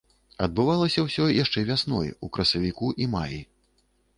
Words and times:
Адбывалася 0.45 1.03
ўсё 1.07 1.27
яшчэ 1.43 1.63
вясной, 1.69 2.09
у 2.27 2.31
красавіку 2.39 2.93
і 3.07 3.11
маі. 3.17 3.39